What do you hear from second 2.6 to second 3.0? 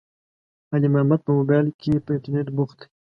دی.